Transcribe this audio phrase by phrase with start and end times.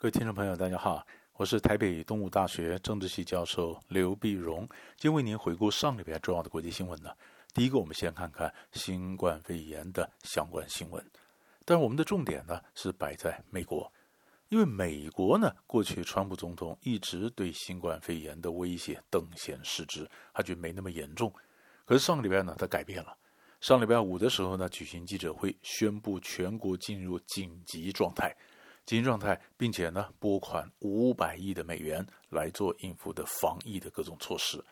[0.00, 7.10] 各位听众朋友，大家好，我是台北东吴大学政治系教授刘碧荣，今天为您回顾上礼拜重要的国际新闻呢。
[7.52, 11.04] 第一个，我们先看看新冠肺炎的相关新闻，
[11.66, 13.92] 但我们的重点呢是摆在美国，
[14.48, 21.30] 因为美国呢过去川普总统一直对新冠肺炎的威胁等闲视之，他觉得没那么严重。
[21.84, 23.14] 可是上个礼拜呢，他改变了，
[23.60, 28.34] 上礼拜五的时候呢举行记者会，宣布全国进入紧急状态。
[28.86, 34.64] 紧急状态，并且呢，拨款五百亿的美元来做应付的防疫的各种措施。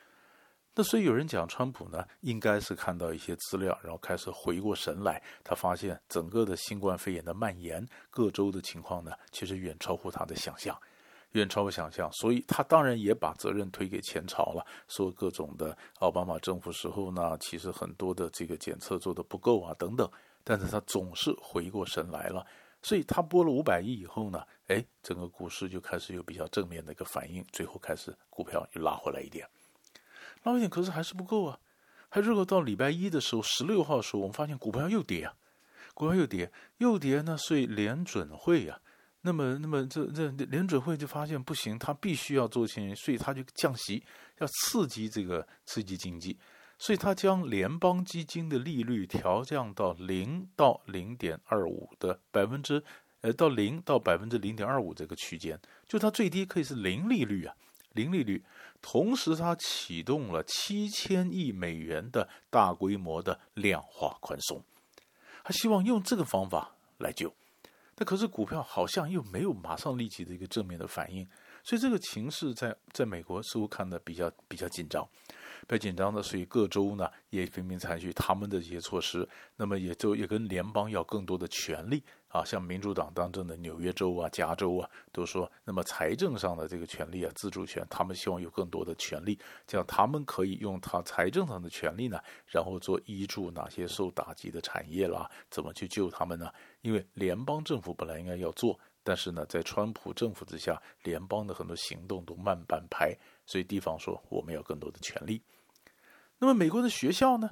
[0.74, 10.76] 那所以有人讲，川普呢，应该是看到一些资料，然后开始回过神来，他发现整个的新冠肺炎的蔓延，各州的情况呢，其实远超乎他的想象，
[11.32, 12.08] 远超乎想象。
[12.12, 20.08] 所以他当然也把责任推给前朝了，说各种的奥巴马政府时候呢，其实很多的这个检测做得不够啊，等等。
[20.44, 22.46] 但是他总是回过神来了。
[22.82, 29.48] 所以他拨了五百亿以后呢，哎，整个股市就开始有比较正面的一个反应，最后开始股票又拉回来一点，
[30.44, 31.58] 拉一点，可是还是不够啊，
[32.08, 35.34] 还如果到礼拜一的时候，十六号的时候，我们发现股票又跌啊，
[35.94, 38.80] 股票又跌，又跌呢，所以联准会呀、啊，
[39.22, 44.02] 那么那么这这联准会就发现不行，他必须要做些，所以他就降息，
[44.38, 46.38] 要刺激这个刺激经济。
[46.78, 52.82] 所以，他将联邦基金的利率调降到零到零点二五的百分之，
[53.20, 57.54] 呃，到零到百分之零点二五这个区间，就它最低可以是零利率啊，
[57.94, 58.44] 零利率。
[58.80, 64.62] 同时，它启动了七千亿美元的大规模的量化宽松，
[65.42, 67.34] 他希望用这个方法来救。
[67.96, 71.26] 但可是股票好像又没有马上立即的一个正面的反应，
[71.64, 75.04] 所以这个情势在在美国似乎看得比较比较紧张。
[75.68, 96.50] 被紧张的，所以各州呢也纷纷采取他们的这些措施，那么也就也跟联邦要更多的权利啊，像民主党当政的纽约州啊、加州啊，都说那么财政上的这个权利啊、自主权，他们希望有更多的权利，这样他们可以用他财政上的权利呢，然后做医助哪些受打击的产业啦，怎么去救他们呢？
[96.80, 103.14] 因为联邦政府本来应该要做，但是呢，在川普政府之下，联邦的很多行动都慢半拍，
[103.44, 105.42] 所以地方说我们要更多的权利。
[106.38, 107.50] 那么美国的学校呢？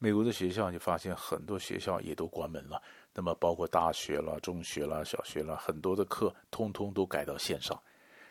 [0.00, 2.80] 美国的学校就发现很多学校也都关门了。
[3.12, 7.76] 那么包括大学了、中学了、小学了，很多的课通通都改到线上。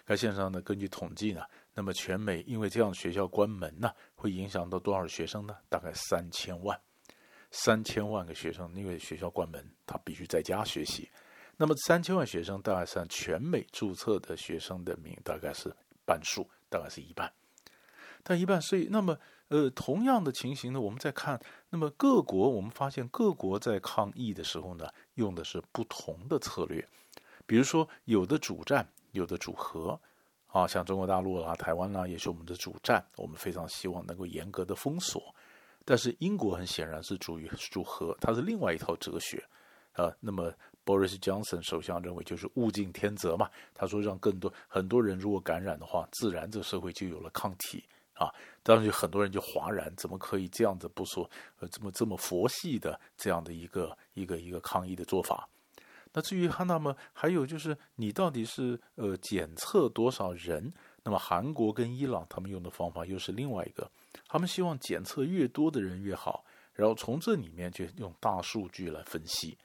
[0.05, 5.57] 改线上呢，根据统计呢，那么全美因为这样学校关门呢，会影响到多少学生呢？
[5.67, 6.79] 大概三千万，
[7.51, 11.11] 三千万个学生，因为学校关门，他必须在家学习。
[11.57, 15.69] 那么三千万学生大概是全美注册的学生的名，大概是
[16.05, 17.29] 半数，大概是一半。
[18.23, 19.19] 但一半，所以那么。
[19.49, 26.85] 呃，同样的情形呢，我们再看，那么各国，我们发现各国在抗疫的时候呢，用的是不同的策略。
[27.45, 29.97] 比如说，有的主战，有的主和，
[30.47, 35.33] 啊，像中国大陆啦、台湾啦，也是我们的主战，我们非常希望能够严格的封锁。
[35.85, 39.41] 但是英国很显然是主于主和，它是另外一套哲学，
[39.93, 40.53] 啊，那么
[40.85, 47.81] Boris Johnson 首相认为就是物竞天择嘛，他说让更多很多人如果感染的话，自然这社会就有了抗体。
[48.17, 48.33] 啊，
[48.63, 51.29] 当时很多人就哗然，怎么可以这样子不说，
[51.59, 55.47] 呃，这么这么佛系的这样的一个一个一个抗疫的做法？
[56.13, 60.73] 那至于他那么还有就是，你到底是呃检测多少人？
[61.03, 63.89] 那么韩国跟伊朗他们用的方法又是另外一个，
[64.27, 69.57] 他们希望检测越多的人越好，然后从这里面就用大数据来分析。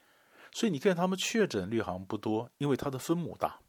[0.51, 3.59] 所以你看他们确诊率好像不多，因为它的分母大，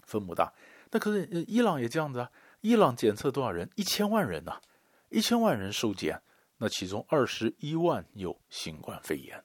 [0.00, 0.50] 分母大。
[0.90, 2.30] 那可是伊朗也这样子啊。
[2.62, 3.68] 伊朗检测多少人？
[3.74, 4.60] 一千万人呐、
[5.10, 6.22] 一千万人受检，
[6.58, 9.42] 那其中二十一万有新冠肺炎，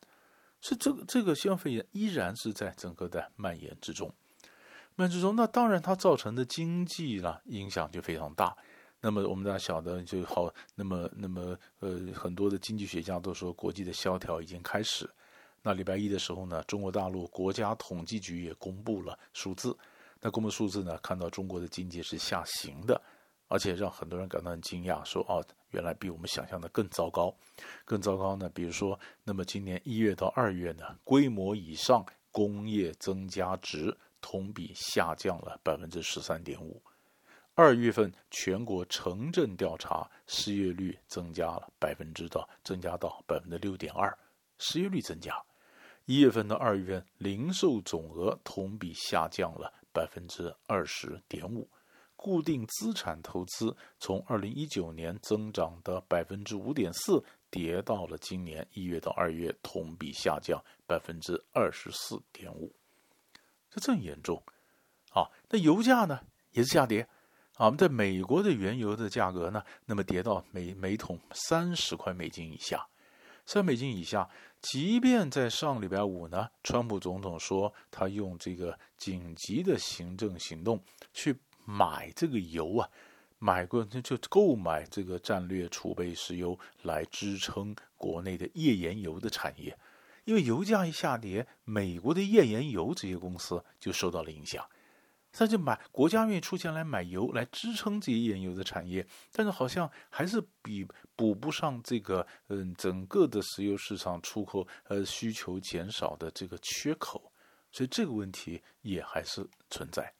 [0.62, 4.14] 所以这个这个新冠肺炎依然是在整个的蔓延之中，
[4.96, 5.36] 蔓延之中。
[5.36, 8.56] 那当然它造成的经济啦影响就非常大。
[9.02, 15.10] 那么我们大家晓得就好，那么那么呃很多的经济学家都说国际的萧条已经开始。
[15.64, 19.76] 那礼拜一的时候呢，中国大陆国家统计局也公布了数字。
[20.28, 20.98] 那公布数字呢？
[20.98, 23.02] 看到中国的经济是下行的，
[23.48, 27.34] 而且让很多人感到很惊讶，说：“哦，原来比我们想象的更糟糕，
[27.86, 36.84] 更糟糕呢。”比如说，那么今年一月到二月呢，规模以上工业增加值同比下降了百分之十三点五。
[37.56, 44.14] 二月份全国城镇调查失业率增加了百分之到增加到百分之六点二，
[44.58, 45.42] 失业率增加。
[46.04, 49.74] 一月份到二月份零售总额同比下降了。
[49.94, 51.70] 百分之二十点五，
[52.16, 62.76] 固定资产投资从二零一九年增长的百分之五点四，跌到了今年一月到二月同比下降百分之二十四点五，
[63.70, 64.42] 这这么严重。
[65.12, 66.20] 啊，那油价呢
[66.52, 67.02] 也是下跌，
[67.54, 72.88] 啊，我们在美国的原油的价格呢，那么跌到每每桶三十块美金以下，
[73.48, 74.30] 三美金以下，
[74.62, 80.84] 即便在上礼拜五呢，川普总统说他用这个紧急的行政行动
[81.14, 81.34] 去
[81.64, 82.90] 买这个油啊，
[83.40, 89.78] 买过就购买这个战略储备石油来支撑国内的页岩油的产业。
[90.26, 94.68] 因为油价一下跌，美国的页岩油这些公司就受到了影响，
[95.38, 107.32] 他就买国家愿意出钱来买油来支撑这些页岩油的产业，但是好像还是比补不上这个嗯整个的石油市场出口呃需求减少的这个缺口，
[107.72, 110.12] 所以这个问题也还是存在。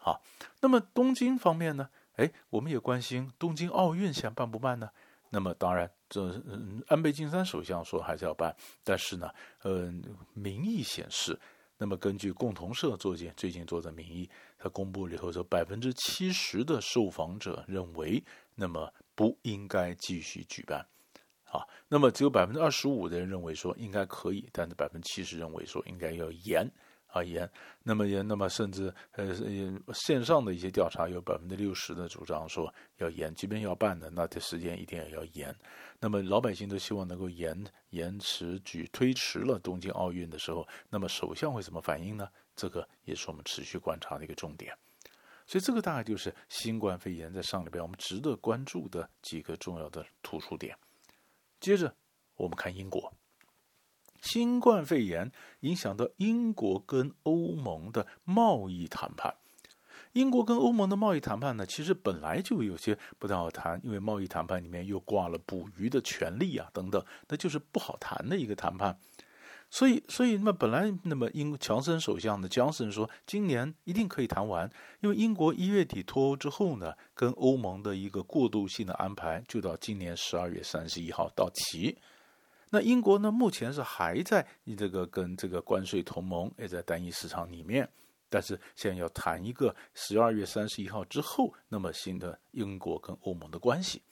[0.00, 0.20] 好，
[0.60, 1.88] 那么东京方面呢？
[2.16, 4.90] 哎，我们也关心东京奥运想办不办呢？
[5.30, 8.54] 那么当然，这嗯，安倍晋三首相说还是要办，
[8.84, 9.28] 但是呢，
[9.62, 9.92] 呃，
[10.32, 11.38] 民意显示，
[11.78, 14.28] 那么根据共同社做件最近做的民意，
[14.58, 18.24] 他公布了以后说，百分之七十的受访者认为，
[18.54, 20.86] 那么不应该继续举办，
[21.44, 26.70] 啊，那么只有百分之二十五的人认为说应该可以，但是百分之七十认为说应该要严。
[27.16, 27.50] 而言，
[27.82, 29.34] 那么延，那么甚至呃，
[29.94, 35.54] 线上的一些调查有百分之六十的主张说要延，即便要办的，那这时间一定也要延。
[35.98, 37.56] 那么老百姓都希望能够延
[37.90, 42.28] 延迟举推迟了东京奥运的时候，那么首相会怎么反应呢？
[42.54, 44.76] 这个也是我们持续观察的一个重点。
[45.46, 50.76] 所以这个大概就是新冠肺炎在上礼拜我们值得关注的几个重要的突出点。
[51.60, 51.94] 接着
[52.34, 53.12] 我们看英国。
[54.26, 55.30] 新冠肺炎
[55.60, 59.32] 影响到英国跟欧盟的贸易谈判。
[60.14, 68.98] 英国跟欧盟的贸易谈判呢，其实本来就有些不太好谈，因为贸易谈判里面又挂了捕鱼的权利啊等等，那就是不好谈的一个谈判。
[69.68, 74.70] 所以，所以那么本来那么英强森首相的强森说，今年一定可以谈完，
[75.00, 81.98] 因为英国一月底脱欧之后呢，跟欧盟的一个过渡性的安排就到今年十二月三十一号到期。
[82.70, 83.30] 那英国呢？
[83.30, 87.88] 目前是还在你这个跟这个关税同盟，也在单一市场里面，
[88.28, 94.02] 但是现在要谈一个十二月三十一号之后，那么新的英国跟欧盟的关系。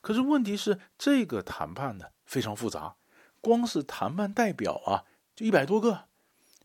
[0.00, 2.94] 可是问题是，这个谈判呢非常复杂，
[3.40, 5.04] 光是谈判代表啊，
[5.34, 6.04] 就一百多个，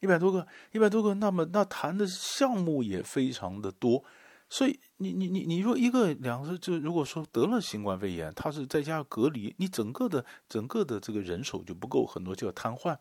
[0.02, 4.04] 一百多个，一百多个，那么那谈的项目也非常的多。
[4.48, 12.96] 所以你你你你说一个两个就如果说得了新冠肺炎，他是在家隔离，你整个的整个的这个人手就不够，很多就要瘫痪。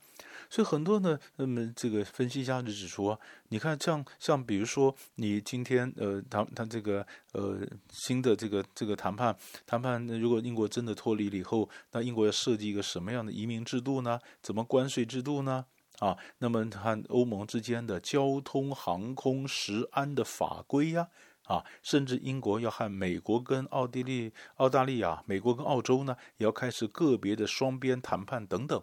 [0.48, 3.16] 所以很多呢，那么这个分析家就指出，
[3.48, 7.58] 你看像像比如说你今天呃谈谈这个呃
[7.90, 9.36] 新的这个这个谈判
[9.66, 14.18] 谈判，如果英国真的脱离了以后，那英国要设计一个什么样的移民制度呢？
[14.42, 15.66] 怎么关税制度呢？
[16.00, 21.08] 啊，那么和欧盟之间的交通、航空、食安的法规呀？
[21.44, 28.82] 啊甚至英国要和美国跟奥地利、澳大利亚、美国跟澳洲呢，也要开始个别的双边谈判等等。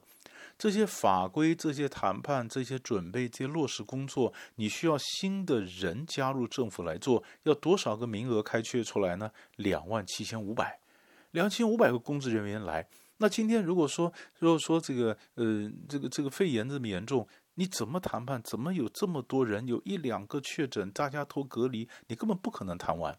[0.57, 9.31] 这些法规、这些谈判、这些准备、这些落实工作，你需要新的人加入政府来做，要多少个名额开缺出来呢？
[9.55, 10.79] 两万七千五百，
[11.31, 12.87] 两千五百个公职人员来。
[13.17, 17.27] 那今天如果说，如果说这个呃，这个这个肺炎这么严重。
[17.61, 18.41] 你怎么谈判？
[18.41, 19.67] 怎么有这么多人？
[19.67, 23.15] 有一两个确诊，大家都隔离，你根本不可能谈完，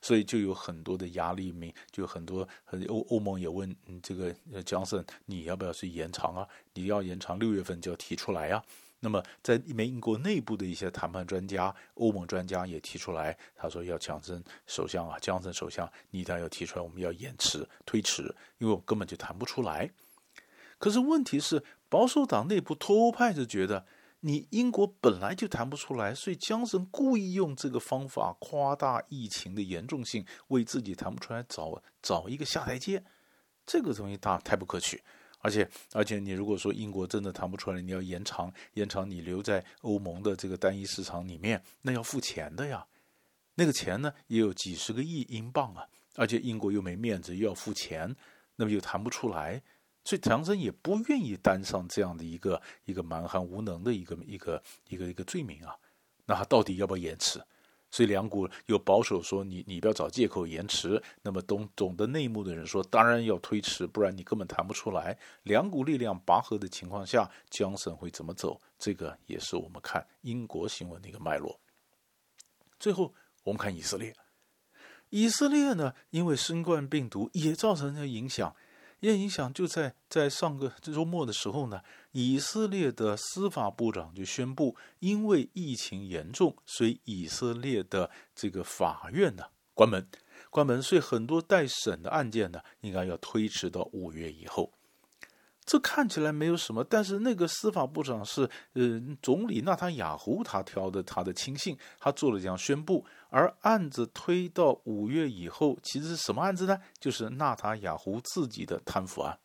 [0.00, 1.50] 所以就有很多的压力。
[1.50, 2.48] 民就很多，
[2.86, 4.32] 欧欧盟也问这个
[4.64, 6.46] 强森，你要不要去延长啊？
[6.74, 8.64] 你要延长六月份就要提出来、啊。
[9.00, 19.90] 那么在美国内部的一些谈判专家、欧盟专家也提出来，他说要强森首相啊，强森首相，你一旦要提出来，我们要延迟、推迟，因为我根本就谈不出来。
[20.78, 23.84] 可是问题是，保守党内部脱欧派就觉得，
[24.20, 33.02] 你英国本来就谈不出来，所以江森故意用这个方法夸大疫情的严重性，为自己谈不出来找找一个下台阶。
[33.66, 35.02] 这个东西大太不可取，
[35.40, 42.86] 而且而且你如果说英国真的谈不出来，你要延长延长，你留在欧盟的这个单一市场里面，那要付钱的呀，
[43.56, 48.14] 那个钱呢也有几十个亿英镑啊，而且英国又没面子，又要付钱，
[48.56, 49.62] 那么又谈不出来。
[50.04, 55.76] 所以强森也不愿意担上这样的一个一个蛮横无能的一个一个一个一个罪名啊，
[56.24, 57.40] 那他到底要不要延迟？
[57.92, 65.18] 所以两股又保守说你你不要找借口延迟，那么懂懂得内幕的人说当然要推迟，不然你根本谈不出来。
[65.42, 68.60] 两股力量拔河的情况下，江森会怎么走？
[68.78, 71.58] 这个也是我们看英国新闻的一个脉络。
[72.78, 74.14] 最后我们看以色列，
[75.08, 78.54] 以色列呢，因为新冠病毒也造成了影响。
[79.00, 90.06] 也影响就在在上个周末的时候呢，以色列的司法部长就宣布，因为疫情严重，所以以色列的这个法院呢关门，
[90.50, 94.72] 关门，所以很多待审的案件呢，应该要推迟到五月以后。
[95.64, 103.04] 这看起来没有什么，但是那个司法部长是呃总理纳坦雅胡他挑的他的亲信，他做了这样宣布。
[103.28, 106.76] 而案子推到五月以后，其实是什么案子呢？
[106.98, 109.38] 就是纳塔雅胡自己的贪腐案。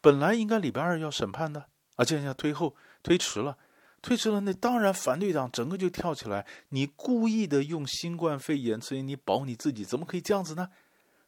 [0.00, 1.66] 本来应该礼拜二要审判的，
[1.96, 3.58] 啊现在推后推迟了，
[4.00, 10.68] 推迟了，那当然反对党整个就跳起来，你故意的用新冠肺炎，所以你保你自己，怎么可以这样子呢？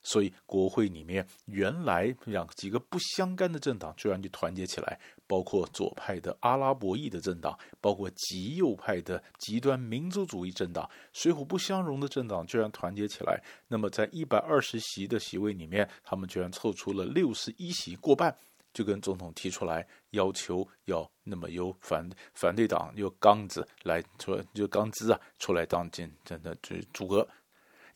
[0.07, 13.43] 所以国会里面原来两几个不相干的政党居然就团结起来，包括左派的阿拉伯裔的政党，包括极右派的极端民族主义政党，水火不相容的政党居然团结起来。
[13.67, 18.33] 那么在一百二十席的席位里面，他们居然凑出了六十一席过半，
[18.73, 27.27] 就跟总统提出来要求要那么由反反对党由刚子来出就刚子啊出来当真真的这组阁。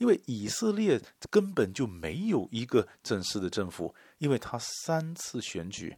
[0.00, 5.94] 因为以色列根本就没有一个正式的政府，因为他三次选举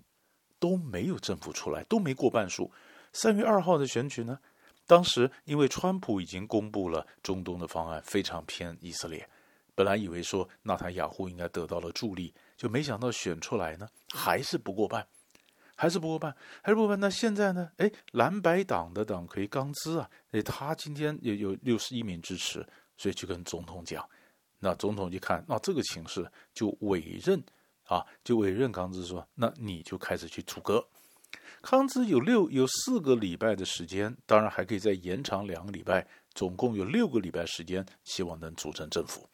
[0.58, 2.68] 都没有政府出来，都没过半数。
[3.12, 4.40] 三月二号的选举呢，
[4.88, 9.28] 当时因为川普已经公布了中东的方案，非常偏以色列，
[9.76, 15.06] 本来以为说纳坦雅胡应该得到了助力，就没想到选出来呢还是不过半，
[15.76, 16.98] 还是不过半，还是不过半。
[16.98, 17.70] 那现在呢？
[17.76, 22.66] 哎，蓝白党的党魁刚兹啊，哎，他今天也有六十一名支持。
[23.02, 24.08] 所以就跟总统讲，
[24.60, 27.42] 那总统一看，那这个情势就委任
[27.86, 30.86] 啊，就委任康兹说，那你就开始去组阁。
[31.62, 39.28] 康兹有六有四个礼拜的时间，当然还可以再延长两个礼拜，总共有六个礼拜时间，希望能组成政府。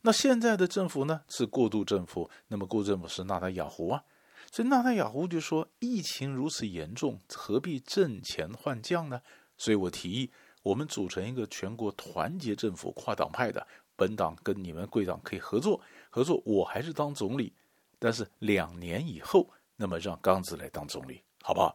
[0.00, 4.02] 那现在的政府呢是过渡政府，那么过渡政府是纳塔雅胡啊，
[4.50, 9.20] 所以纳塔雅胡就说，疫情如此严重，何必阵前换将呢？
[9.58, 10.30] 所以我提议。
[10.68, 17.50] 我们组成一个全国团结政府，跨党派的，本党跟你们贵党可以合作，合作我还是当总理，
[17.98, 21.74] 但是两年以后，那么让刚子来当总理，好不好？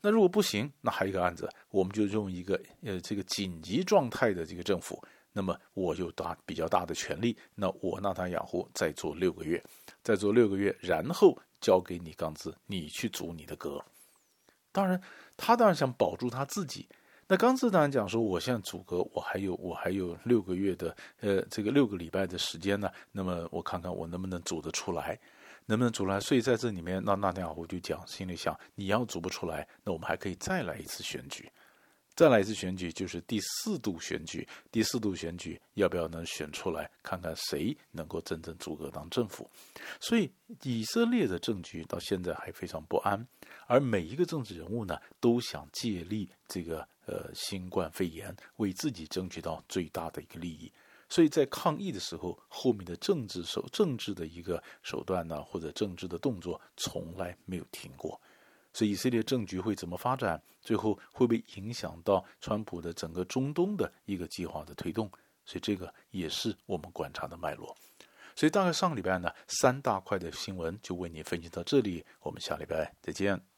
[0.00, 5.00] 那如果不行，那还有一个案子，我们就用一个呃这个紧急状态的这个政府，
[5.32, 9.62] 那么我就大比较大的权力，那我纳坦雅胡再做六个月，
[10.02, 13.80] 再做六个月，然后交给你刚子，你去组你的阁。
[14.72, 15.00] 当然，
[15.36, 16.88] 他当然想保住他自己。
[17.32, 22.90] 那刚子当然讲说，我现在组阁，我还有我还有六个月的，呃，这个六个礼拜的时间呢。
[23.10, 25.18] 那么我看看我能不能组得出来，
[25.64, 26.20] 能不能组来？
[26.20, 31.50] 所以在这里面，那那天我就讲，心里想，你要组不出来，那我们还可以再来一次选举。
[32.14, 39.48] 再来一次选举就是第四度选举，第四度选举要不要能选出来，看看谁能够真正组阁当政府。
[39.98, 40.30] 所以
[40.62, 43.26] 以色列的政局到现在还非常不安，
[43.66, 50.70] 而每一个政治人物呢，都想借力这个呃新冠肺炎为自己争取到最大的一个利益。
[51.08, 58.20] 所以在抗议的时候，后面的政治手政治的一个手段呢，或者政治的动作从来没有停过。
[58.72, 60.42] 所以以色列政局会怎么发展？
[60.60, 65.10] 最后会不会影响到川普的整个中东的一个计划的推动？
[65.44, 67.76] 所以这个也是我们观察的脉络。
[68.34, 72.04] 所以大概上礼拜呢，三大块的新闻就为你分析到这里。
[72.20, 73.51] 我们下礼拜再见。